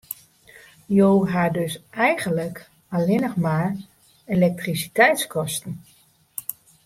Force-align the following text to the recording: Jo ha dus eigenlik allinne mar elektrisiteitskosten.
Jo 0.85 1.25
ha 1.27 1.49
dus 1.49 1.79
eigenlik 1.89 2.69
allinne 2.89 3.33
mar 3.37 3.75
elektrisiteitskosten. 4.25 5.83